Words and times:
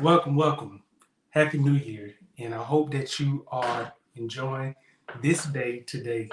welcome, 0.00 0.34
welcome. 0.34 0.82
Happy 1.28 1.58
New 1.58 1.74
Year. 1.74 2.14
And 2.38 2.54
I 2.54 2.62
hope 2.62 2.90
that 2.92 3.20
you 3.20 3.44
are 3.48 3.92
enjoying 4.16 4.74
this 5.20 5.44
day 5.44 5.80
today. 5.80 6.30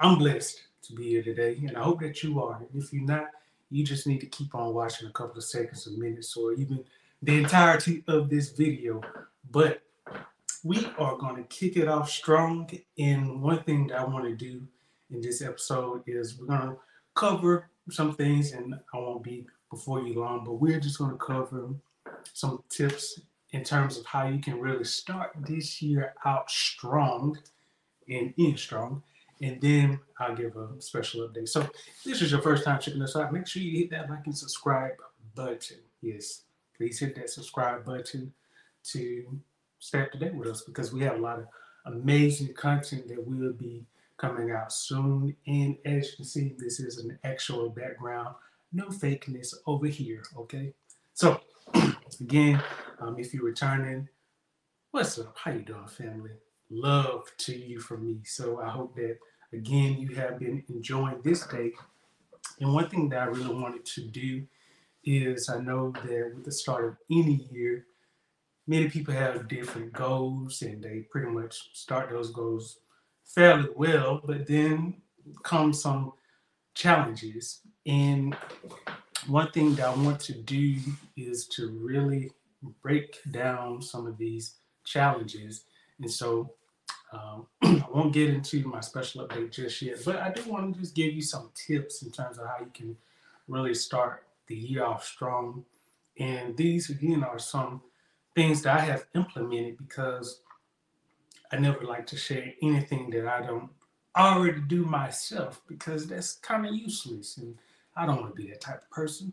I'm 0.00 0.16
blessed 0.16 0.62
to 0.84 0.94
be 0.94 1.10
here 1.10 1.22
today, 1.22 1.58
and 1.66 1.76
I 1.76 1.82
hope 1.82 2.00
that 2.00 2.22
you 2.22 2.42
are. 2.42 2.56
And 2.56 2.82
if 2.82 2.90
you're 2.92 3.04
not, 3.04 3.26
you 3.70 3.84
just 3.84 4.06
need 4.06 4.20
to 4.20 4.26
keep 4.26 4.54
on 4.54 4.72
watching 4.72 5.06
a 5.06 5.12
couple 5.12 5.36
of 5.36 5.44
seconds, 5.44 5.86
a 5.86 5.90
minutes, 5.90 6.34
or 6.34 6.54
even 6.54 6.82
the 7.20 7.36
entirety 7.36 8.04
of 8.08 8.30
this 8.30 8.50
video. 8.52 9.02
But 9.50 9.82
we 10.64 10.86
are 10.98 11.18
going 11.18 11.36
to 11.36 11.42
kick 11.42 11.76
it 11.76 11.88
off 11.88 12.08
strong. 12.08 12.70
And 12.98 13.42
one 13.42 13.62
thing 13.64 13.88
that 13.88 13.98
I 13.98 14.04
want 14.04 14.24
to 14.24 14.34
do 14.34 14.62
in 15.10 15.20
this 15.20 15.42
episode 15.42 16.04
is 16.06 16.38
we're 16.38 16.46
going 16.46 16.70
to 16.70 16.76
cover 17.14 17.68
some 17.90 18.14
things, 18.14 18.52
and 18.52 18.76
I 18.94 18.96
won't 18.96 19.22
be 19.22 19.46
before 19.70 20.00
you 20.00 20.18
long, 20.18 20.44
but 20.44 20.54
we're 20.54 20.80
just 20.80 20.96
going 20.96 21.10
to 21.10 21.18
cover 21.18 21.68
some 22.34 22.62
tips 22.68 23.20
in 23.52 23.64
terms 23.64 23.98
of 23.98 24.06
how 24.06 24.26
you 24.28 24.40
can 24.40 24.60
really 24.60 24.84
start 24.84 25.30
this 25.46 25.80
year 25.80 26.14
out 26.24 26.50
strong 26.50 27.38
and 28.08 28.34
in 28.36 28.56
strong. 28.56 29.02
And 29.40 29.60
then 29.60 30.00
I'll 30.18 30.34
give 30.34 30.56
a 30.56 30.80
special 30.80 31.28
update. 31.28 31.48
So, 31.48 31.68
this 32.04 32.22
is 32.22 32.32
your 32.32 32.42
first 32.42 32.64
time 32.64 32.80
checking 32.80 33.02
us 33.02 33.14
out. 33.14 33.32
Make 33.32 33.46
sure 33.46 33.62
you 33.62 33.78
hit 33.78 33.90
that 33.90 34.10
like 34.10 34.26
and 34.26 34.36
subscribe 34.36 34.94
button. 35.34 35.78
Yes, 36.02 36.42
please 36.76 36.98
hit 36.98 37.14
that 37.16 37.30
subscribe 37.30 37.84
button 37.84 38.32
to 38.84 39.40
stay 39.78 40.02
up 40.02 40.12
to 40.12 40.18
date 40.18 40.34
with 40.34 40.48
us 40.48 40.62
because 40.62 40.92
we 40.92 41.02
have 41.02 41.16
a 41.16 41.20
lot 41.20 41.38
of 41.38 41.46
amazing 41.86 42.52
content 42.54 43.08
that 43.08 43.24
will 43.26 43.52
be 43.52 43.86
coming 44.16 44.50
out 44.50 44.72
soon. 44.72 45.36
And 45.46 45.76
as 45.84 46.10
you 46.10 46.16
can 46.16 46.24
see, 46.24 46.54
this 46.58 46.80
is 46.80 46.98
an 46.98 47.18
actual 47.24 47.70
background, 47.70 48.34
no 48.72 48.86
fakeness 48.88 49.54
over 49.66 49.86
here. 49.86 50.22
Okay, 50.36 50.74
so 51.18 51.40
again, 52.20 52.62
um, 53.00 53.18
if 53.18 53.34
you're 53.34 53.42
returning, 53.42 54.08
what's 54.92 55.18
up? 55.18 55.36
How 55.36 55.50
you 55.50 55.62
doing, 55.62 55.88
family? 55.88 56.30
Love 56.70 57.24
to 57.38 57.56
you 57.56 57.80
from 57.80 58.06
me. 58.06 58.20
So 58.22 58.60
I 58.60 58.68
hope 58.68 58.94
that 58.94 59.18
again 59.52 59.98
you 59.98 60.14
have 60.14 60.38
been 60.38 60.62
enjoying 60.68 61.20
this 61.24 61.44
day. 61.48 61.72
And 62.60 62.72
one 62.72 62.88
thing 62.88 63.08
that 63.08 63.22
I 63.22 63.24
really 63.24 63.52
wanted 63.52 63.84
to 63.84 64.02
do 64.02 64.46
is 65.02 65.48
I 65.48 65.58
know 65.58 65.90
that 65.90 66.32
with 66.36 66.44
the 66.44 66.52
start 66.52 66.84
of 66.84 66.96
any 67.10 67.48
year, 67.50 67.86
many 68.68 68.88
people 68.88 69.12
have 69.12 69.48
different 69.48 69.92
goals 69.92 70.62
and 70.62 70.80
they 70.80 71.00
pretty 71.10 71.30
much 71.32 71.70
start 71.72 72.10
those 72.10 72.30
goals 72.30 72.78
fairly 73.24 73.70
well, 73.74 74.20
but 74.24 74.46
then 74.46 75.02
come 75.42 75.72
some 75.72 76.12
challenges. 76.74 77.62
And 77.84 78.36
one 79.28 79.50
thing 79.50 79.74
that 79.76 79.86
I 79.88 79.94
want 79.94 80.20
to 80.20 80.32
do 80.32 80.76
is 81.16 81.46
to 81.48 81.68
really 81.70 82.32
break 82.82 83.18
down 83.30 83.82
some 83.82 84.06
of 84.06 84.16
these 84.16 84.54
challenges. 84.84 85.64
And 86.00 86.10
so 86.10 86.54
um, 87.12 87.46
I 87.62 87.84
won't 87.92 88.12
get 88.12 88.30
into 88.30 88.66
my 88.66 88.80
special 88.80 89.26
update 89.26 89.52
just 89.52 89.80
yet, 89.82 89.98
but 90.04 90.16
I 90.16 90.30
do 90.30 90.42
want 90.50 90.74
to 90.74 90.80
just 90.80 90.94
give 90.94 91.12
you 91.12 91.22
some 91.22 91.50
tips 91.54 92.02
in 92.02 92.10
terms 92.10 92.38
of 92.38 92.46
how 92.46 92.56
you 92.60 92.70
can 92.72 92.96
really 93.46 93.74
start 93.74 94.24
the 94.46 94.56
year 94.56 94.84
off 94.84 95.04
strong. 95.04 95.64
And 96.18 96.56
these, 96.56 96.90
again, 96.90 97.22
are 97.22 97.38
some 97.38 97.82
things 98.34 98.62
that 98.62 98.78
I 98.78 98.80
have 98.80 99.06
implemented 99.14 99.78
because 99.78 100.40
I 101.52 101.58
never 101.58 101.84
like 101.84 102.06
to 102.08 102.16
share 102.16 102.52
anything 102.62 103.10
that 103.10 103.26
I 103.26 103.46
don't 103.46 103.70
already 104.16 104.60
do 104.62 104.84
myself 104.84 105.62
because 105.68 106.06
that's 106.06 106.34
kind 106.34 106.66
of 106.66 106.74
useless. 106.74 107.36
And 107.38 107.56
I 107.98 108.06
don't 108.06 108.20
want 108.20 108.34
to 108.34 108.42
be 108.42 108.48
that 108.50 108.60
type 108.60 108.82
of 108.82 108.90
person. 108.90 109.32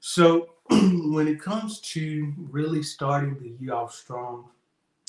So 0.00 0.54
when 0.70 1.28
it 1.28 1.40
comes 1.40 1.80
to 1.92 2.32
really 2.50 2.82
starting 2.82 3.38
the 3.38 3.62
year 3.62 3.74
off 3.74 3.94
strong, 3.94 4.48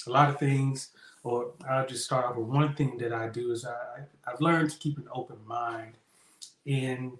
a 0.08 0.09
lot 0.09 0.30
of 0.30 0.38
things, 0.38 0.89
or 1.23 1.53
I'll 1.69 1.88
just 1.88 2.03
start 2.03 2.25
off 2.25 2.36
with 2.36 2.47
one 2.47 2.75
thing 2.75 2.97
that 2.97 3.14
I 3.14 3.30
do 3.30 3.52
is 3.52 3.66
I, 3.66 4.02
I've 4.28 4.42
learned 4.42 4.72
to 4.72 4.78
keep 4.78 4.97
an 4.97 5.07
open 5.13 5.38
mind. 5.46 5.94
And 6.68 7.18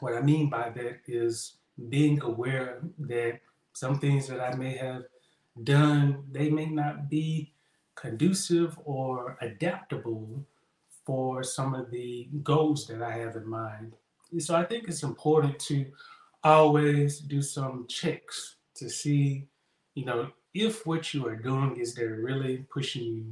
what 0.00 0.14
I 0.14 0.22
mean 0.22 0.48
by 0.48 0.70
that 0.70 1.00
is 1.06 1.54
being 1.88 2.22
aware 2.22 2.80
that 2.98 3.40
some 3.72 3.98
things 3.98 4.28
that 4.28 4.40
I 4.40 4.54
may 4.54 4.76
have 4.76 5.04
done, 5.64 6.24
they 6.30 6.50
may 6.50 6.66
not 6.66 7.08
be 7.08 7.52
conducive 7.94 8.78
or 8.84 9.36
adaptable 9.40 10.44
for 11.04 11.42
some 11.42 11.74
of 11.74 11.90
the 11.90 12.28
goals 12.42 12.86
that 12.86 13.02
I 13.02 13.12
have 13.12 13.36
in 13.36 13.48
mind. 13.48 13.94
So 14.38 14.54
I 14.54 14.64
think 14.64 14.88
it's 14.88 15.02
important 15.02 15.58
to 15.60 15.86
always 16.44 17.18
do 17.20 17.42
some 17.42 17.86
checks 17.88 18.56
to 18.74 18.88
see, 18.88 19.46
you 19.94 20.04
know, 20.04 20.30
if 20.54 20.86
what 20.86 21.12
you 21.12 21.26
are 21.26 21.36
doing 21.36 21.76
is 21.76 21.94
there 21.94 22.14
really 22.14 22.64
pushing 22.72 23.02
you 23.02 23.24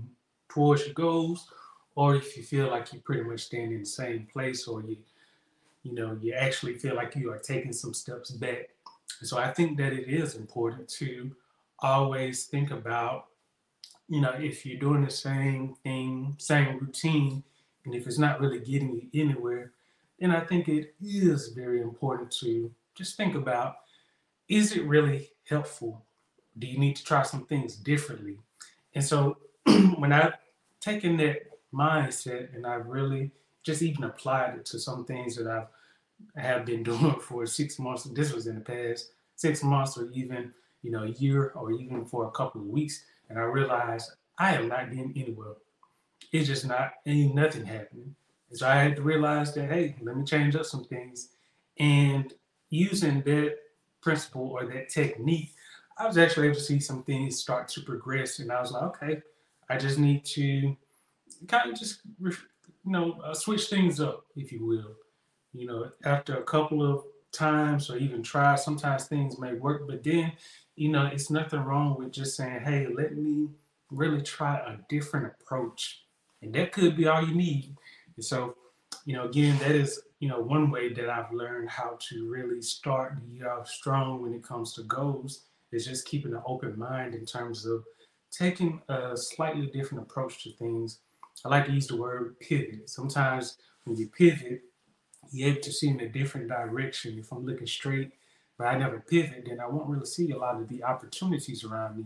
towards 0.48 0.84
your 0.84 0.94
goals, 0.94 1.48
or 1.94 2.16
if 2.16 2.36
you 2.36 2.42
feel 2.42 2.68
like 2.70 2.92
you 2.92 3.00
pretty 3.00 3.22
much 3.22 3.40
stand 3.40 3.72
in 3.72 3.80
the 3.80 3.86
same 3.86 4.26
place, 4.32 4.68
or 4.68 4.82
you, 4.82 4.96
you 5.82 5.94
know, 5.94 6.18
you 6.20 6.32
actually 6.32 6.74
feel 6.74 6.94
like 6.94 7.16
you 7.16 7.30
are 7.32 7.38
taking 7.38 7.72
some 7.72 7.94
steps 7.94 8.30
back. 8.30 8.68
So 9.22 9.38
I 9.38 9.52
think 9.52 9.78
that 9.78 9.92
it 9.92 10.08
is 10.08 10.36
important 10.36 10.88
to 10.90 11.34
always 11.80 12.44
think 12.44 12.70
about, 12.70 13.26
you 14.08 14.20
know, 14.20 14.34
if 14.38 14.64
you're 14.64 14.78
doing 14.78 15.04
the 15.04 15.10
same 15.10 15.74
thing, 15.82 16.34
same 16.38 16.78
routine, 16.78 17.42
and 17.84 17.94
if 17.94 18.06
it's 18.06 18.18
not 18.18 18.40
really 18.40 18.60
getting 18.60 18.92
you 18.92 19.20
anywhere, 19.20 19.72
then 20.18 20.30
I 20.30 20.40
think 20.40 20.68
it 20.68 20.94
is 21.00 21.48
very 21.48 21.80
important 21.80 22.30
to 22.40 22.70
just 22.94 23.16
think 23.16 23.34
about 23.34 23.76
is 24.48 24.76
it 24.76 24.84
really 24.84 25.30
helpful? 25.48 26.04
Do 26.58 26.66
you 26.66 26.78
need 26.78 26.96
to 26.96 27.04
try 27.04 27.22
some 27.22 27.44
things 27.44 27.76
differently? 27.76 28.38
And 28.94 29.04
so 29.04 29.36
when 29.96 30.12
I've 30.12 30.34
taken 30.80 31.16
that 31.18 31.42
mindset 31.72 32.54
and 32.54 32.66
I've 32.66 32.86
really 32.86 33.30
just 33.62 33.82
even 33.82 34.04
applied 34.04 34.54
it 34.54 34.64
to 34.66 34.78
some 34.78 35.04
things 35.04 35.36
that 35.36 35.46
I've 35.46 35.68
I 36.36 36.40
have 36.40 36.64
been 36.64 36.82
doing 36.90 37.18
for 37.20 37.46
six 37.46 37.78
months. 37.78 38.04
This 38.04 38.32
was 38.32 38.46
in 38.46 38.56
the 38.56 38.60
past 38.60 39.10
six 39.36 39.62
months 39.62 39.96
or 39.96 40.08
even, 40.12 40.52
you 40.82 40.90
know, 40.90 41.04
a 41.04 41.10
year 41.10 41.52
or 41.54 41.72
even 41.72 42.04
for 42.04 42.26
a 42.26 42.30
couple 42.32 42.60
of 42.60 42.66
weeks. 42.66 43.04
And 43.28 43.38
I 43.38 43.42
realized 43.42 44.10
I 44.38 44.54
am 44.54 44.68
not 44.68 44.90
getting 44.90 45.12
anywhere. 45.16 45.54
It's 46.32 46.48
just 46.48 46.66
not, 46.66 46.94
ain't 47.06 47.34
nothing 47.34 47.64
happening. 47.64 48.14
So 48.52 48.66
I 48.66 48.76
had 48.76 48.96
to 48.96 49.02
realize 49.02 49.54
that, 49.54 49.68
hey, 49.68 49.96
let 50.00 50.16
me 50.16 50.24
change 50.24 50.56
up 50.56 50.64
some 50.64 50.84
things. 50.84 51.28
And 51.78 52.32
using 52.70 53.22
that 53.22 53.56
principle 54.00 54.48
or 54.50 54.64
that 54.66 54.88
technique, 54.88 55.52
I 55.98 56.06
was 56.06 56.18
actually 56.18 56.46
able 56.46 56.56
to 56.56 56.62
see 56.62 56.80
some 56.80 57.02
things 57.02 57.38
start 57.38 57.68
to 57.68 57.82
progress. 57.82 58.38
And 58.38 58.50
I 58.50 58.60
was 58.60 58.72
like, 58.72 58.82
okay, 58.84 59.22
I 59.68 59.76
just 59.76 59.98
need 59.98 60.24
to 60.26 60.76
kind 61.46 61.70
of 61.70 61.78
just, 61.78 62.00
you 62.20 62.32
know, 62.84 63.20
uh, 63.24 63.34
switch 63.34 63.66
things 63.66 64.00
up, 64.00 64.24
if 64.36 64.50
you 64.50 64.64
will. 64.64 64.94
You 65.52 65.66
know, 65.66 65.90
after 66.04 66.36
a 66.36 66.42
couple 66.42 66.82
of 66.82 67.04
times 67.32 67.90
or 67.90 67.96
even 67.96 68.22
try, 68.22 68.54
sometimes 68.54 69.06
things 69.06 69.38
may 69.38 69.54
work, 69.54 69.86
but 69.86 70.04
then, 70.04 70.32
you 70.76 70.88
know, 70.88 71.06
it's 71.06 71.30
nothing 71.30 71.60
wrong 71.60 71.98
with 71.98 72.12
just 72.12 72.36
saying, 72.36 72.60
hey, 72.60 72.86
let 72.86 73.16
me 73.16 73.48
really 73.90 74.22
try 74.22 74.56
a 74.58 74.76
different 74.88 75.32
approach. 75.40 76.04
And 76.42 76.54
that 76.54 76.72
could 76.72 76.96
be 76.96 77.08
all 77.08 77.26
you 77.26 77.34
need. 77.34 77.76
And 78.18 78.24
so, 78.24 78.56
you 79.04 79.14
know, 79.14 79.26
again, 79.26 79.56
that 79.60 79.70
is 79.70 80.02
you 80.20 80.28
know, 80.28 80.40
one 80.40 80.70
way 80.70 80.92
that 80.92 81.08
I've 81.08 81.32
learned 81.32 81.70
how 81.70 81.96
to 82.08 82.28
really 82.28 82.60
start 82.60 83.16
the 83.20 83.36
year 83.36 83.50
off 83.50 83.68
strong 83.68 84.20
when 84.20 84.34
it 84.34 84.42
comes 84.42 84.72
to 84.74 84.82
goals 84.82 85.42
is 85.70 85.86
just 85.86 86.06
keeping 86.06 86.32
an 86.32 86.42
open 86.44 86.76
mind 86.76 87.14
in 87.14 87.24
terms 87.24 87.64
of 87.64 87.84
taking 88.30 88.82
a 88.88 89.16
slightly 89.16 89.66
different 89.66 90.02
approach 90.02 90.42
to 90.42 90.52
things. 90.54 90.98
I 91.44 91.48
like 91.50 91.66
to 91.66 91.72
use 91.72 91.86
the 91.86 91.96
word 91.96 92.38
pivot. 92.40 92.90
Sometimes 92.90 93.58
when 93.84 93.96
you 93.96 94.08
pivot, 94.08 94.62
you're 95.30 95.50
able 95.50 95.60
to 95.60 95.72
see 95.72 95.88
in 95.88 96.00
a 96.00 96.08
different 96.08 96.48
direction. 96.48 97.18
If 97.18 97.30
I'm 97.30 97.46
looking 97.46 97.66
straight, 97.66 98.10
but 98.56 98.66
I 98.66 98.76
never 98.76 98.98
pivot, 98.98 99.44
then 99.46 99.60
I 99.60 99.68
won't 99.68 99.88
really 99.88 100.06
see 100.06 100.32
a 100.32 100.38
lot 100.38 100.56
of 100.56 100.68
the 100.68 100.82
opportunities 100.82 101.62
around 101.62 101.96
me. 101.96 102.04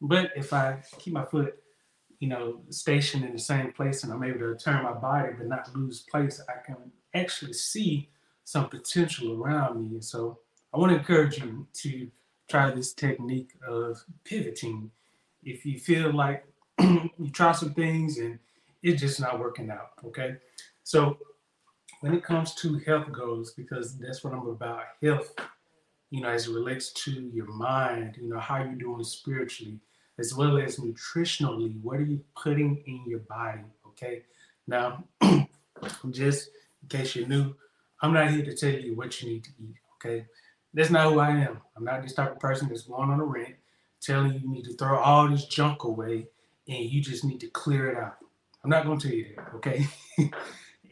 But 0.00 0.30
if 0.36 0.52
I 0.52 0.82
keep 0.98 1.14
my 1.14 1.24
foot, 1.24 1.60
you 2.20 2.28
know, 2.28 2.60
stationed 2.68 3.24
in 3.24 3.32
the 3.32 3.38
same 3.38 3.72
place 3.72 4.04
and 4.04 4.12
I'm 4.12 4.22
able 4.22 4.40
to 4.40 4.56
turn 4.56 4.84
my 4.84 4.92
body 4.92 5.30
but 5.36 5.48
not 5.48 5.74
lose 5.74 6.02
place, 6.02 6.40
I 6.48 6.64
can 6.64 6.76
actually 7.14 7.54
see 7.54 8.10
some 8.44 8.68
potential 8.68 9.42
around 9.42 9.90
me. 9.90 10.00
So 10.00 10.38
I 10.72 10.78
want 10.78 10.92
to 10.92 10.98
encourage 10.98 11.38
you 11.38 11.66
to 11.72 12.10
try 12.48 12.70
this 12.70 12.92
technique 12.92 13.52
of 13.66 14.04
pivoting. 14.24 14.90
If 15.42 15.64
you 15.64 15.78
feel 15.78 16.12
like 16.12 16.44
you 16.80 17.30
try 17.32 17.52
some 17.52 17.72
things 17.72 18.18
and 18.18 18.38
it's 18.82 19.00
just 19.00 19.20
not 19.20 19.40
working 19.40 19.70
out, 19.70 19.92
okay? 20.04 20.36
So 20.84 21.16
when 22.00 22.14
it 22.14 22.22
comes 22.22 22.54
to 22.56 22.78
health 22.80 23.10
goals, 23.12 23.52
because 23.52 23.98
that's 23.98 24.22
what 24.22 24.34
I'm 24.34 24.48
about, 24.48 24.82
health, 25.02 25.34
you 26.10 26.20
know, 26.20 26.28
as 26.28 26.48
it 26.48 26.54
relates 26.54 26.92
to 27.04 27.30
your 27.32 27.46
mind, 27.46 28.16
you 28.20 28.28
know, 28.28 28.40
how 28.40 28.58
you're 28.58 28.74
doing 28.74 29.04
spiritually, 29.04 29.78
as 30.20 30.34
well 30.34 30.58
as 30.58 30.76
nutritionally, 30.76 31.80
what 31.82 31.98
are 31.98 32.04
you 32.04 32.20
putting 32.36 32.82
in 32.86 33.02
your 33.06 33.20
body, 33.20 33.62
okay? 33.88 34.22
Now, 34.66 35.04
just 36.10 36.50
in 36.82 36.88
case 36.88 37.16
you're 37.16 37.26
new, 37.26 37.54
I'm 38.02 38.12
not 38.12 38.30
here 38.30 38.44
to 38.44 38.54
tell 38.54 38.70
you 38.70 38.94
what 38.94 39.20
you 39.20 39.30
need 39.30 39.44
to 39.44 39.50
eat, 39.58 39.76
okay? 39.96 40.26
That's 40.74 40.90
not 40.90 41.10
who 41.10 41.18
I 41.18 41.30
am. 41.30 41.60
I'm 41.76 41.84
not 41.84 42.02
this 42.02 42.12
type 42.12 42.32
of 42.32 42.38
person 42.38 42.68
that's 42.68 42.82
going 42.82 43.10
on 43.10 43.18
a 43.18 43.24
rant 43.24 43.54
telling 44.00 44.34
you 44.34 44.40
you 44.40 44.48
need 44.48 44.64
to 44.64 44.74
throw 44.74 44.98
all 44.98 45.28
this 45.28 45.46
junk 45.46 45.84
away 45.84 46.26
and 46.68 46.84
you 46.84 47.00
just 47.00 47.24
need 47.24 47.40
to 47.40 47.48
clear 47.48 47.90
it 47.90 47.96
out. 47.96 48.16
I'm 48.62 48.70
not 48.70 48.84
going 48.84 48.98
to 48.98 49.08
tell 49.08 49.16
you 49.16 49.26
that, 49.36 49.54
okay? 49.56 49.86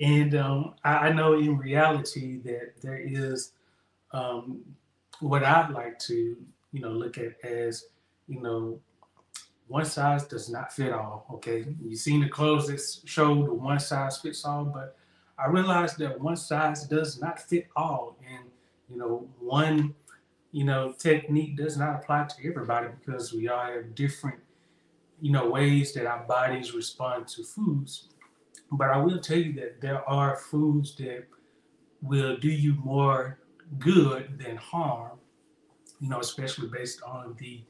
and 0.00 0.34
um, 0.34 0.74
I, 0.84 1.08
I, 1.08 1.12
know 1.12 1.34
in 1.34 1.58
reality 1.58 2.38
that 2.44 2.80
there 2.82 2.98
is 2.98 3.52
um, 4.12 4.62
what 5.20 5.44
I'd 5.44 5.70
like 5.70 5.98
to, 6.00 6.36
you 6.72 6.80
know, 6.80 6.90
look 6.90 7.18
at 7.18 7.38
as, 7.44 7.84
you 8.26 8.40
know, 8.40 8.80
one 9.68 9.84
size 9.84 10.26
does 10.26 10.48
not 10.48 10.72
fit 10.72 10.92
all. 10.92 11.26
Okay, 11.34 11.66
you've 11.82 12.00
seen 12.00 12.20
the 12.20 12.28
clothes 12.28 12.66
that 12.68 13.08
show 13.08 13.44
the 13.44 13.52
one 13.52 13.78
size 13.78 14.18
fits 14.18 14.44
all, 14.44 14.64
but 14.64 14.96
I 15.38 15.46
realized 15.46 15.98
that 15.98 16.20
one 16.20 16.36
size 16.36 16.84
does 16.84 17.20
not 17.20 17.38
fit 17.38 17.68
all, 17.76 18.16
and 18.28 18.44
you 18.90 18.96
know, 18.96 19.28
one 19.38 19.94
you 20.52 20.64
know 20.64 20.92
technique 20.98 21.56
does 21.56 21.76
not 21.76 21.96
apply 21.96 22.24
to 22.24 22.48
everybody 22.48 22.88
because 22.98 23.32
we 23.34 23.48
all 23.48 23.66
have 23.66 23.94
different 23.94 24.40
you 25.20 25.30
know 25.30 25.50
ways 25.50 25.92
that 25.92 26.06
our 26.06 26.24
bodies 26.24 26.74
respond 26.74 27.28
to 27.28 27.44
foods. 27.44 28.08
But 28.72 28.90
I 28.90 28.98
will 28.98 29.20
tell 29.20 29.38
you 29.38 29.52
that 29.54 29.80
there 29.80 30.08
are 30.08 30.36
foods 30.36 30.94
that 30.96 31.24
will 32.02 32.36
do 32.36 32.48
you 32.48 32.74
more 32.74 33.38
good 33.78 34.38
than 34.38 34.56
harm. 34.56 35.18
You 36.00 36.08
know, 36.08 36.20
especially 36.20 36.68
based 36.68 37.02
on 37.02 37.34
the 37.38 37.62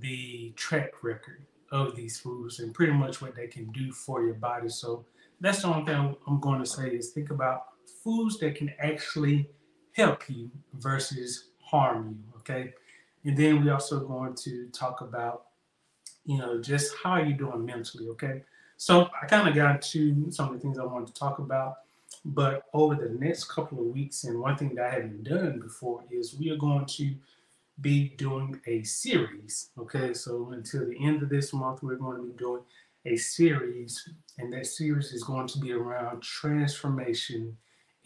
the 0.00 0.52
track 0.56 1.02
record 1.02 1.46
of 1.70 1.94
these 1.96 2.18
foods 2.18 2.60
and 2.60 2.74
pretty 2.74 2.92
much 2.92 3.20
what 3.20 3.34
they 3.34 3.46
can 3.46 3.66
do 3.72 3.92
for 3.92 4.22
your 4.22 4.34
body. 4.34 4.68
So 4.68 5.04
that's 5.40 5.62
the 5.62 5.68
only 5.68 5.84
thing 5.84 6.16
I'm 6.26 6.40
going 6.40 6.60
to 6.60 6.66
say 6.66 6.88
is 6.88 7.10
think 7.10 7.30
about 7.30 7.64
foods 8.02 8.38
that 8.38 8.54
can 8.54 8.72
actually 8.78 9.48
help 9.92 10.28
you 10.28 10.50
versus 10.74 11.50
harm 11.60 12.10
you. 12.10 12.38
Okay. 12.38 12.72
And 13.24 13.36
then 13.36 13.64
we're 13.64 13.72
also 13.72 14.00
going 14.00 14.34
to 14.36 14.68
talk 14.68 15.00
about, 15.00 15.46
you 16.24 16.38
know, 16.38 16.60
just 16.60 16.94
how 17.02 17.12
are 17.12 17.24
you 17.24 17.34
doing 17.34 17.64
mentally. 17.64 18.08
Okay. 18.08 18.42
So 18.76 19.08
I 19.20 19.26
kind 19.26 19.48
of 19.48 19.54
got 19.54 19.82
to 19.82 20.30
some 20.30 20.48
of 20.48 20.54
the 20.54 20.60
things 20.60 20.78
I 20.78 20.84
wanted 20.84 21.08
to 21.08 21.14
talk 21.14 21.38
about. 21.38 21.78
But 22.24 22.64
over 22.72 22.94
the 22.94 23.10
next 23.10 23.44
couple 23.44 23.80
of 23.80 23.86
weeks, 23.86 24.24
and 24.24 24.40
one 24.40 24.56
thing 24.56 24.74
that 24.76 24.86
I 24.86 24.90
haven't 24.90 25.24
done 25.24 25.60
before 25.60 26.04
is 26.10 26.36
we 26.38 26.50
are 26.50 26.56
going 26.56 26.86
to 26.86 27.14
be 27.80 28.10
doing 28.16 28.60
a 28.66 28.82
series. 28.82 29.70
Okay, 29.78 30.12
so 30.14 30.50
until 30.52 30.86
the 30.86 31.04
end 31.04 31.22
of 31.22 31.28
this 31.28 31.52
month, 31.52 31.82
we're 31.82 31.96
going 31.96 32.16
to 32.16 32.24
be 32.24 32.36
doing 32.36 32.62
a 33.06 33.16
series, 33.16 34.08
and 34.38 34.52
that 34.52 34.66
series 34.66 35.12
is 35.12 35.24
going 35.24 35.46
to 35.48 35.58
be 35.58 35.72
around 35.72 36.22
transformation 36.22 37.56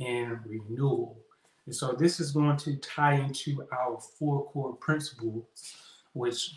and 0.01 0.39
renewal. 0.47 1.19
And 1.67 1.75
so 1.75 1.93
this 1.93 2.21
is 2.21 2.33
going 2.33 2.57
to 2.59 2.77
tie 2.77 3.15
into 3.15 3.67
our 3.73 4.01
four 4.19 4.45
core 4.47 4.75
principles, 4.77 5.45
which 6.13 6.57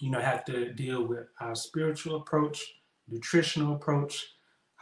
you 0.00 0.10
know 0.10 0.20
have 0.20 0.44
to 0.46 0.72
deal 0.72 1.04
with 1.06 1.26
our 1.40 1.54
spiritual 1.54 2.16
approach, 2.16 2.62
nutritional 3.08 3.74
approach, 3.74 4.24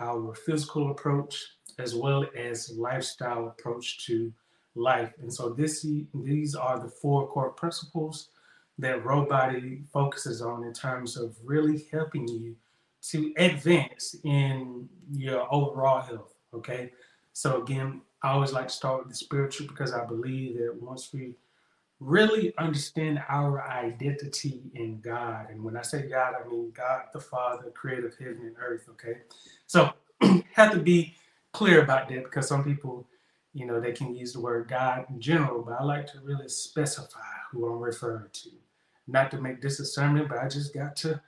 our 0.00 0.34
physical 0.34 0.90
approach, 0.90 1.42
as 1.78 1.94
well 1.94 2.26
as 2.36 2.72
lifestyle 2.76 3.48
approach 3.48 4.04
to 4.06 4.32
life. 4.74 5.12
And 5.20 5.32
so 5.32 5.50
this 5.50 5.86
these 6.14 6.54
are 6.54 6.78
the 6.78 6.88
four 6.88 7.26
core 7.28 7.50
principles 7.50 8.28
that 8.78 9.04
Body 9.04 9.82
focuses 9.92 10.42
on 10.42 10.64
in 10.64 10.72
terms 10.72 11.16
of 11.16 11.36
really 11.44 11.86
helping 11.92 12.26
you 12.26 12.56
to 13.02 13.32
advance 13.36 14.16
in 14.24 14.88
your 15.12 15.52
overall 15.52 16.00
health. 16.00 16.34
Okay. 16.54 16.92
So 17.32 17.62
again, 17.62 18.00
I 18.22 18.30
always 18.32 18.52
like 18.52 18.69
to 18.69 18.74
start 18.74 19.00
with 19.00 19.08
the 19.08 19.14
spiritual 19.14 19.66
because 19.66 19.92
I 19.92 20.04
believe 20.04 20.58
that 20.58 20.80
once 20.80 21.10
we 21.12 21.34
really 22.00 22.52
understand 22.58 23.22
our 23.28 23.62
identity 23.69 24.62
in 24.74 25.00
God, 25.00 25.46
and 25.50 25.62
when 25.62 25.76
I 25.76 25.82
say 25.82 26.08
God, 26.08 26.34
I 26.34 26.48
mean 26.48 26.72
God 26.76 27.04
the 27.12 27.20
Father, 27.20 27.70
creator 27.74 28.08
of 28.08 28.19
heaven 28.19 28.42
and 28.42 28.56
earth. 28.58 28.86
Okay. 28.90 29.19
So 29.66 29.90
have 30.52 30.72
to 30.72 30.80
be 30.80 31.14
clear 31.52 31.82
about 31.82 32.08
that 32.08 32.24
because 32.24 32.48
some 32.48 32.64
people 32.64 33.06
you 33.54 33.66
know, 33.66 33.81
they 33.81 33.93
can 33.93 34.14
use 34.14 34.32
the 34.32 34.40
word 34.40 34.69
God 34.69 35.06
in 35.10 35.20
general, 35.20 35.62
but 35.62 35.78
I 35.78 35.82
like 35.82 36.06
to 36.12 36.20
really 36.20 36.49
specify 36.49 37.20
who 37.50 37.66
I'm 37.66 37.81
referring 37.81 38.31
to. 38.32 38.50
Not 39.06 39.31
to 39.32 39.40
make 39.40 39.60
this 39.60 39.81
a 39.81 39.84
sermon, 39.84 40.26
but 40.28 40.38
I 40.38 40.49
just 40.49 40.72
got 40.72 40.96
to 40.96 41.20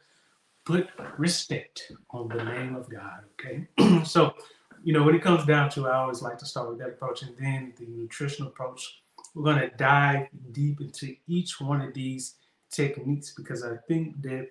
put 0.65 0.89
respect 1.19 1.93
on 2.11 2.29
the 2.29 2.43
name 2.43 2.75
of 2.75 2.89
God, 2.89 3.25
okay? 3.33 3.69
so, 4.05 4.35
you 4.83 4.93
know, 4.93 5.03
when 5.03 5.15
it 5.15 5.23
comes 5.23 5.45
down 5.45 5.69
to, 5.71 5.89
I 5.89 5.97
always 5.97 6.23
like 6.23 6.39
to 6.39 6.47
start 6.47 6.71
with 6.71 6.79
that 6.79 6.89
approach 6.89 7.23
and 7.23 7.37
then 7.39 7.75
the 7.79 7.87
nutritional 7.87 8.49
approach. 8.49 9.03
We're 9.35 9.45
going 9.45 9.59
to 9.59 9.77
dive 9.77 10.29
deep 10.53 10.81
into 10.81 11.17
each 11.27 11.61
one 11.61 11.81
of 11.81 11.93
these 11.93 12.37
techniques 12.71 13.35
because 13.37 13.65
I 13.65 13.77
think 13.89 14.23
that 14.23 14.49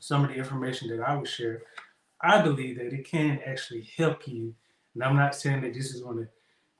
some 0.00 0.24
of 0.24 0.30
the 0.30 0.36
information 0.36 0.88
that 0.88 1.06
I 1.06 1.16
will 1.16 1.24
share, 1.24 1.62
I 2.22 2.40
believe 2.40 2.78
that 2.78 2.92
it 2.92 3.06
can 3.06 3.40
actually 3.44 3.88
help 3.96 4.26
you. 4.26 4.54
And 4.94 5.04
I'm 5.04 5.16
not 5.16 5.34
saying 5.34 5.62
that 5.62 5.74
this 5.74 5.94
is 5.94 6.00
going 6.00 6.18
to 6.18 6.28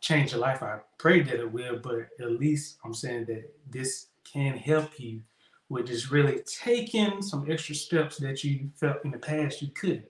change 0.07 0.31
your 0.31 0.41
life. 0.41 0.63
I 0.63 0.79
pray 0.99 1.21
that 1.23 1.41
it 1.41 1.53
will, 1.53 1.79
but 1.83 2.09
at 2.21 2.39
least 2.39 2.79
I'm 2.85 2.95
saying 2.95 3.25
that 3.27 3.53
this 3.69 4.07
can 4.25 4.57
help 4.57 5.01
you 5.01 5.21
with 5.69 5.89
just 5.89 6.13
really 6.13 6.43
taking 6.47 7.21
some 7.23 7.51
extra 7.51 7.75
steps 7.75 8.17
that 8.19 8.45
you 8.45 8.71
felt 8.77 9.05
in 9.05 9.11
the 9.11 9.19
past 9.19 9.63
you 9.63 9.69
couldn't. 9.69 10.07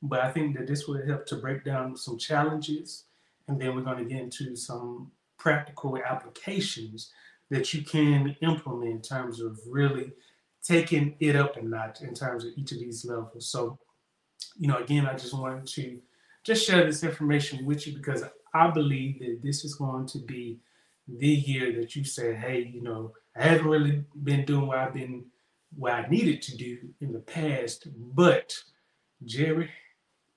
But 0.00 0.20
I 0.20 0.30
think 0.30 0.56
that 0.56 0.66
this 0.66 0.88
will 0.88 1.04
help 1.06 1.26
to 1.26 1.36
break 1.36 1.62
down 1.62 1.94
some 1.94 2.16
challenges, 2.16 3.04
and 3.46 3.60
then 3.60 3.74
we're 3.74 3.82
going 3.82 3.98
to 3.98 4.04
get 4.04 4.22
into 4.22 4.56
some 4.56 5.10
practical 5.38 5.98
applications 5.98 7.12
that 7.50 7.74
you 7.74 7.82
can 7.84 8.34
implement 8.40 8.90
in 8.90 9.02
terms 9.02 9.40
of 9.40 9.60
really 9.68 10.12
taking 10.62 11.16
it 11.20 11.36
up 11.36 11.58
a 11.58 11.62
notch 11.62 12.00
in 12.00 12.14
terms 12.14 12.46
of 12.46 12.52
each 12.56 12.72
of 12.72 12.78
these 12.78 13.04
levels. 13.04 13.46
So, 13.46 13.78
you 14.56 14.68
know, 14.68 14.78
again, 14.78 15.04
I 15.04 15.12
just 15.12 15.34
wanted 15.34 15.66
to 15.66 16.00
just 16.44 16.66
share 16.66 16.86
this 16.86 17.04
information 17.04 17.66
with 17.66 17.86
you 17.86 17.94
because 17.94 18.24
I 18.54 18.70
believe 18.70 19.18
that 19.18 19.40
this 19.42 19.64
is 19.64 19.74
going 19.74 20.06
to 20.06 20.18
be 20.18 20.60
the 21.08 21.28
year 21.28 21.72
that 21.80 21.94
you 21.96 22.04
say, 22.04 22.34
hey, 22.34 22.70
you 22.72 22.80
know, 22.80 23.12
I 23.36 23.42
haven't 23.42 23.66
really 23.66 24.04
been 24.22 24.44
doing 24.44 24.68
what 24.68 24.78
I've 24.78 24.94
been 24.94 25.26
what 25.76 25.92
I 25.92 26.06
needed 26.06 26.40
to 26.42 26.56
do 26.56 26.78
in 27.00 27.12
the 27.12 27.18
past, 27.18 27.88
but 28.14 28.56
Jerry, 29.24 29.70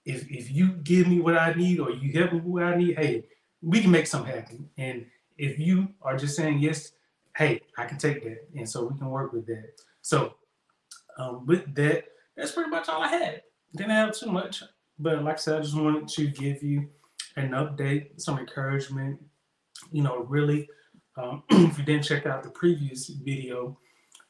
if 0.04 0.30
if 0.31 0.52
you 0.52 0.69
give 0.69 1.08
me 1.08 1.19
what 1.19 1.38
I 1.38 1.54
need 1.54 1.80
or 1.80 1.92
you 1.92 2.12
help 2.19 2.34
me 2.34 2.40
what 2.40 2.64
I 2.64 2.75
need, 2.75 2.98
hey, 2.98 3.25
we 3.62 3.81
can 3.81 3.92
make 3.92 4.08
something 4.08 4.34
happen. 4.34 4.68
And 4.78 5.06
if 5.38 5.60
you 5.60 5.90
are 6.02 6.18
just 6.18 6.36
saying 6.36 6.60
yes, 6.60 6.94
hey, 7.36 7.62
I 7.78 7.86
can 7.86 8.00
take 8.00 8.24
that, 8.24 8.48
and 8.56 8.68
so 8.68 8.86
we 8.86 8.98
can 8.98 9.10
work 9.10 9.31
with 9.31 9.46
that. 9.46 9.74
So 10.02 10.34
um, 11.20 11.46
with 11.46 11.75
that, 11.75 12.06
that's 12.36 12.53
pretty 12.53 12.72
much 12.72 12.89
all 12.89 13.03
I 13.03 13.10
had. 13.10 13.44
Didn't 13.75 13.91
have 13.91 14.15
too 14.15 14.32
much, 14.32 14.63
but 14.98 15.24
like 15.24 15.36
I 15.36 15.38
said, 15.38 15.60
I 15.60 15.62
just 15.62 15.77
wanted 15.77 16.08
to 16.08 16.27
give 16.30 16.63
you 16.63 16.89
an 17.38 17.51
update, 17.51 18.20
some 18.20 18.39
encouragement. 18.39 19.20
You 19.91 20.03
know, 20.03 20.24
really, 20.24 20.67
um, 21.15 21.44
if 21.50 21.77
you 21.77 21.86
didn't 21.86 22.03
check 22.03 22.25
out 22.25 22.44
the 22.44 22.50
previous 22.50 23.08
video, 23.08 23.77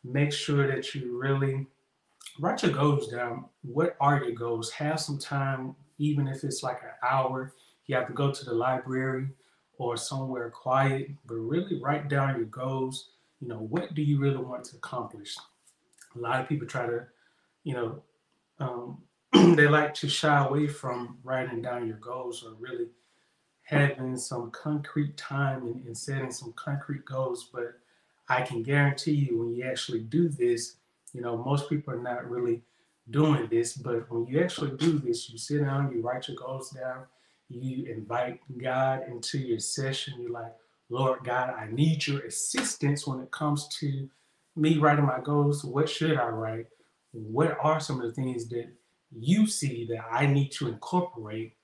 make 0.04 0.32
sure 0.32 0.68
that 0.68 0.94
you 0.94 1.18
really 1.18 1.66
write 2.40 2.64
your 2.64 2.74
goals 2.74 3.08
down. 3.08 3.46
What 3.62 3.96
are 4.00 4.24
your 4.24 4.36
goals? 4.36 4.70
Have 4.72 5.00
some 5.00 5.18
time, 5.18 5.76
even 5.98 6.28
if 6.28 6.44
it's 6.44 6.64
like 6.64 6.82
an 6.84 6.92
hour. 7.08 7.54
You 7.86 7.96
have 7.96 8.08
to 8.08 8.14
go 8.14 8.32
to 8.32 8.46
the 8.46 8.54
library 8.54 9.30
or 9.78 9.96
somewhere 9.96 10.50
quiet, 10.50 11.10
but 11.26 11.36
really 11.36 11.80
write 11.80 12.10
down 12.10 12.36
your 12.36 12.46
goals. 12.46 13.12
You 13.40 13.48
know, 13.48 13.60
what 13.60 13.94
do 13.94 14.02
you 14.02 14.20
really 14.20 14.38
want 14.44 14.66
to 14.66 14.76
accomplish? 14.76 15.36
A 16.16 16.20
lot 16.20 16.42
of 16.42 16.50
people 16.50 16.68
try 16.68 16.88
to, 16.88 17.06
you 17.64 17.74
know, 17.74 18.04
um, 18.60 19.04
they 19.56 19.68
like 19.68 19.94
to 19.96 20.10
shy 20.10 20.46
away 20.46 20.68
from 20.68 21.20
writing 21.24 21.62
down 21.62 21.88
your 21.88 21.98
goals 21.98 22.44
or 22.44 22.56
really 22.60 22.88
having 23.68 24.16
some 24.16 24.50
concrete 24.52 25.18
time 25.18 25.68
and, 25.68 25.86
and 25.86 25.98
setting 25.98 26.32
some 26.32 26.54
concrete 26.54 27.04
goals. 27.04 27.50
But 27.54 27.74
I 28.30 28.42
can 28.42 28.64
guarantee 28.64 29.12
you, 29.12 29.40
when 29.40 29.54
you 29.54 29.66
actually 29.66 30.00
do 30.00 30.30
this, 30.30 30.78
you 31.14 31.20
know, 31.22 31.36
most 31.36 31.70
people 31.70 31.94
are 31.94 32.02
not 32.02 32.30
really 32.30 32.62
doing 33.10 33.46
this. 33.52 33.74
But 33.74 34.10
when 34.10 34.26
you 34.26 34.42
actually 34.42 34.72
do 34.78 35.00
this, 35.00 35.30
you 35.30 35.38
sit 35.38 35.66
down, 35.66 35.92
you 35.92 36.02
write 36.02 36.30
your 36.30 36.38
goals 36.38 36.70
down, 36.70 37.04
you 37.50 37.92
invite 37.92 38.40
God 38.58 39.04
into 39.10 39.38
your 39.38 39.60
session. 39.60 40.14
You're 40.22 40.32
like, 40.32 40.56
Lord 40.90 41.26
God, 41.26 41.50
I 41.50 41.68
need 41.70 42.08
your 42.08 42.22
assistance 42.22 43.06
when 43.06 43.20
it 43.20 43.32
comes 43.32 43.68
to 43.80 44.10
me 44.56 44.78
writing 44.78 45.06
my 45.06 45.20
goals. 45.20 45.66
What 45.66 45.90
should 45.90 46.18
I 46.18 46.30
write? 46.30 46.68
What 47.12 47.58
are 47.62 47.82
some 47.82 48.00
of 48.00 48.08
the 48.08 48.14
things 48.14 48.48
that 48.48 48.68
you 49.12 49.46
see 49.46 49.86
that 49.90 50.06
I 50.10 50.26
need 50.26 50.54
to 50.54 50.70
incorporate 50.70 51.57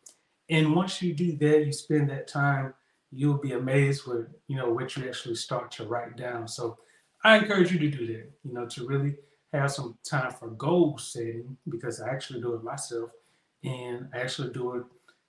and 0.50 0.75
once 0.75 1.01
you 1.01 1.13
do 1.13 1.35
that, 1.38 1.65
you 1.65 1.71
spend 1.71 2.09
that 2.09 2.27
time, 2.27 2.73
you'll 3.12 3.38
be 3.38 3.53
amazed 3.53 4.05
with, 4.05 4.27
you 4.47 4.57
know, 4.57 4.71
what 4.71 4.95
you 4.95 5.07
actually 5.07 5.35
start 5.35 5.71
to 5.71 5.85
write 5.85 6.17
down. 6.17 6.47
So 6.47 6.77
I 7.23 7.38
encourage 7.38 7.71
you 7.71 7.79
to 7.79 7.89
do 7.89 8.07
that, 8.07 8.31
you 8.43 8.53
know, 8.53 8.65
to 8.67 8.88
really 8.88 9.15
have 9.53 9.71
some 9.71 9.97
time 10.03 10.31
for 10.31 10.50
goal 10.50 10.97
setting 10.97 11.55
because 11.69 12.01
I 12.01 12.09
actually 12.09 12.41
do 12.41 12.55
it 12.55 12.63
myself 12.63 13.12
and 13.63 14.07
I 14.13 14.19
actually 14.19 14.51
do 14.51 14.75
it 14.75 14.83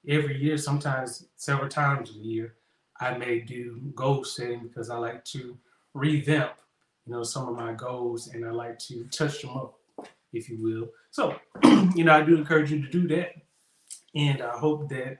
every 0.08 0.36
year, 0.38 0.56
sometimes 0.56 1.26
several 1.36 1.68
times 1.68 2.10
a 2.10 2.18
year. 2.18 2.54
I 3.00 3.16
may 3.18 3.40
do 3.40 3.80
goal 3.94 4.24
setting 4.24 4.60
because 4.68 4.88
I 4.88 4.96
like 4.96 5.24
to 5.26 5.56
revamp 5.94 6.54
you 7.06 7.12
know, 7.12 7.22
some 7.22 7.48
of 7.48 7.54
my 7.54 7.72
goals 7.72 8.28
and 8.28 8.44
I 8.44 8.50
like 8.50 8.78
to 8.80 9.04
touch 9.04 9.42
them 9.42 9.56
up, 9.56 9.78
if 10.32 10.48
you 10.48 10.62
will. 10.62 10.88
So, 11.10 11.36
you 11.94 12.04
know, 12.04 12.14
I 12.14 12.22
do 12.22 12.36
encourage 12.36 12.70
you 12.70 12.80
to 12.82 12.90
do 12.90 13.06
that. 13.08 13.34
And 14.14 14.42
I 14.42 14.56
hope 14.56 14.88
that, 14.90 15.18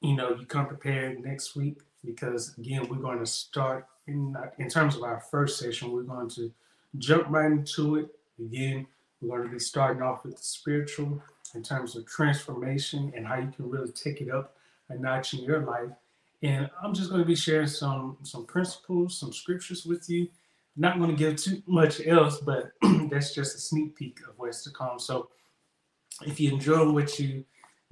you 0.00 0.14
know, 0.14 0.36
you 0.38 0.46
come 0.46 0.66
prepared 0.66 1.24
next 1.24 1.56
week 1.56 1.78
because 2.04 2.56
again, 2.58 2.88
we're 2.88 2.96
going 2.96 3.18
to 3.18 3.26
start 3.26 3.86
in 4.06 4.36
uh, 4.36 4.50
in 4.58 4.68
terms 4.68 4.96
of 4.96 5.02
our 5.02 5.20
first 5.20 5.58
session, 5.58 5.92
we're 5.92 6.02
going 6.02 6.28
to 6.30 6.52
jump 6.98 7.26
right 7.28 7.50
into 7.50 7.96
it. 7.96 8.08
Again, 8.38 8.86
we're 9.20 9.38
going 9.38 9.48
to 9.48 9.54
be 9.54 9.58
starting 9.58 10.02
off 10.02 10.24
with 10.24 10.36
the 10.36 10.42
spiritual 10.42 11.22
in 11.54 11.62
terms 11.62 11.96
of 11.96 12.06
transformation 12.06 13.12
and 13.16 13.26
how 13.26 13.36
you 13.36 13.50
can 13.54 13.70
really 13.70 13.92
take 13.92 14.20
it 14.20 14.30
up 14.30 14.56
a 14.90 14.96
notch 14.96 15.34
in 15.34 15.42
your 15.42 15.60
life. 15.60 15.90
And 16.42 16.68
I'm 16.82 16.92
just 16.92 17.08
going 17.08 17.22
to 17.22 17.26
be 17.26 17.36
sharing 17.36 17.66
some 17.66 18.18
some 18.22 18.44
principles, 18.44 19.18
some 19.18 19.32
scriptures 19.32 19.86
with 19.86 20.08
you. 20.08 20.28
Not 20.76 20.98
going 20.98 21.10
to 21.10 21.16
give 21.16 21.36
too 21.36 21.62
much 21.66 22.04
else, 22.04 22.40
but 22.40 22.72
that's 23.10 23.34
just 23.34 23.54
a 23.54 23.58
sneak 23.58 23.96
peek 23.96 24.18
of 24.28 24.34
what's 24.36 24.64
to 24.64 24.70
come. 24.70 24.98
So 24.98 25.28
if 26.26 26.40
you 26.40 26.52
enjoy 26.52 26.90
what 26.90 27.18
you've 27.18 27.44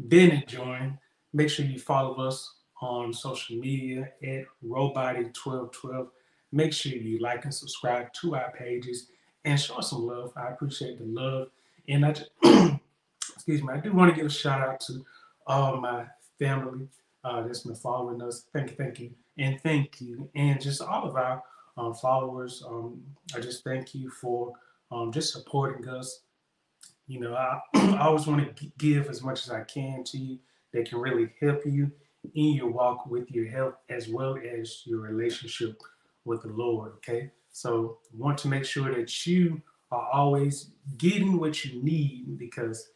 been 0.08 0.30
enjoying, 0.30 0.98
make 1.32 1.48
sure 1.48 1.64
you 1.64 1.78
follow 1.78 2.14
us 2.26 2.54
on 2.80 3.12
social 3.12 3.56
media 3.56 4.10
at 4.22 4.44
Robody1212. 4.64 6.08
Make 6.50 6.72
sure 6.72 6.92
you 6.92 7.18
like 7.20 7.44
and 7.44 7.54
subscribe 7.54 8.12
to 8.14 8.34
our 8.34 8.52
pages 8.52 9.08
and 9.44 9.58
show 9.58 9.76
us 9.76 9.90
some 9.90 10.06
love. 10.06 10.32
I 10.36 10.48
appreciate 10.48 10.98
the 10.98 11.04
love. 11.04 11.48
And 11.88 12.04
I 12.04 12.12
just, 12.12 12.30
excuse 13.34 13.62
me, 13.62 13.72
I 13.72 13.78
do 13.78 13.92
want 13.92 14.10
to 14.10 14.16
give 14.16 14.26
a 14.26 14.30
shout 14.30 14.60
out 14.60 14.80
to 14.80 15.04
all 15.46 15.76
my 15.78 16.04
family 16.38 16.88
uh, 17.24 17.42
that's 17.42 17.60
been 17.60 17.74
following 17.74 18.22
us. 18.22 18.44
Thank 18.52 18.70
you, 18.70 18.76
thank 18.76 19.00
you, 19.00 19.10
and 19.38 19.60
thank 19.60 20.00
you. 20.00 20.28
And 20.34 20.60
just 20.60 20.82
all 20.82 21.08
of 21.08 21.16
our 21.16 21.42
um, 21.76 21.94
followers, 21.94 22.62
um, 22.66 23.02
I 23.34 23.40
just 23.40 23.64
thank 23.64 23.94
you 23.94 24.10
for 24.10 24.52
um, 24.90 25.12
just 25.12 25.32
supporting 25.32 25.88
us. 25.88 26.20
You 27.12 27.20
know, 27.20 27.34
I, 27.34 27.60
I 27.74 28.06
always 28.06 28.26
want 28.26 28.56
to 28.56 28.72
give 28.78 29.10
as 29.10 29.22
much 29.22 29.44
as 29.44 29.50
I 29.50 29.64
can 29.64 30.02
to 30.04 30.16
you 30.16 30.38
that 30.72 30.88
can 30.88 30.98
really 30.98 31.28
help 31.42 31.60
you 31.66 31.90
in 32.34 32.54
your 32.54 32.70
walk 32.70 33.04
with 33.04 33.30
your 33.30 33.46
health 33.50 33.74
as 33.90 34.08
well 34.08 34.38
as 34.58 34.80
your 34.86 35.00
relationship 35.00 35.78
with 36.24 36.40
the 36.40 36.48
Lord. 36.48 36.92
Okay. 36.96 37.30
So 37.50 37.98
want 38.16 38.38
to 38.38 38.48
make 38.48 38.64
sure 38.64 38.94
that 38.94 39.26
you 39.26 39.60
are 39.90 40.08
always 40.10 40.70
getting 40.96 41.38
what 41.38 41.66
you 41.66 41.82
need 41.82 42.38
because 42.38 42.88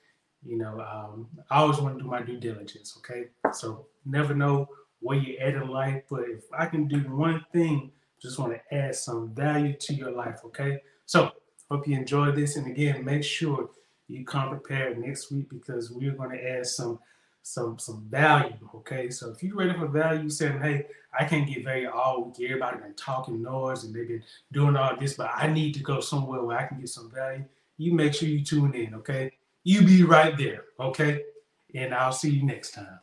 you 0.42 0.56
know 0.56 0.80
um, 0.80 1.28
I 1.50 1.58
always 1.58 1.78
want 1.78 1.98
to 1.98 2.02
do 2.02 2.08
my 2.08 2.22
due 2.22 2.40
diligence. 2.40 2.98
Okay. 2.98 3.26
So 3.52 3.86
never 4.06 4.34
know 4.34 4.66
where 5.00 5.18
you're 5.18 5.42
at 5.42 5.56
in 5.56 5.68
life, 5.68 6.04
but 6.08 6.22
if 6.26 6.44
I 6.58 6.64
can 6.64 6.88
do 6.88 7.00
one 7.00 7.44
thing, 7.52 7.92
just 8.22 8.38
want 8.38 8.54
to 8.54 8.74
add 8.74 8.94
some 8.94 9.34
value 9.34 9.74
to 9.74 9.94
your 9.94 10.12
life. 10.12 10.40
Okay. 10.46 10.80
So 11.04 11.32
hope 11.70 11.86
you 11.86 11.96
enjoy 11.96 12.30
this, 12.30 12.56
and 12.56 12.66
again, 12.66 13.04
make 13.04 13.22
sure 13.22 13.68
you 14.08 14.24
come 14.24 14.50
prepared 14.50 14.98
next 14.98 15.30
week 15.30 15.48
because 15.48 15.90
we're 15.90 16.12
going 16.12 16.30
to 16.30 16.50
add 16.50 16.66
some 16.66 16.98
some 17.42 17.78
some 17.78 18.04
value. 18.10 18.68
Okay, 18.74 19.08
so 19.08 19.30
if 19.30 19.42
you're 19.42 19.56
ready 19.56 19.78
for 19.78 19.86
value, 19.86 20.28
saying, 20.28 20.60
"Hey, 20.60 20.86
I 21.18 21.24
can't 21.24 21.46
get 21.46 21.64
value 21.64 21.88
all 21.90 22.24
week. 22.24 22.48
Everybody 22.50 22.78
been 22.78 22.94
talking 22.94 23.42
noise 23.42 23.84
and 23.84 23.94
they've 23.94 24.08
been 24.08 24.22
doing 24.52 24.76
all 24.76 24.96
this, 24.96 25.14
but 25.14 25.30
I 25.34 25.46
need 25.46 25.74
to 25.74 25.80
go 25.80 26.00
somewhere 26.00 26.42
where 26.42 26.58
I 26.58 26.66
can 26.66 26.80
get 26.80 26.88
some 26.88 27.10
value." 27.10 27.44
You 27.78 27.92
make 27.92 28.14
sure 28.14 28.28
you 28.28 28.44
tune 28.44 28.74
in. 28.74 28.94
Okay, 28.94 29.32
you 29.62 29.82
be 29.82 30.02
right 30.02 30.36
there. 30.36 30.64
Okay, 30.80 31.22
and 31.74 31.94
I'll 31.94 32.12
see 32.12 32.30
you 32.30 32.42
next 32.42 32.72
time. 32.72 32.98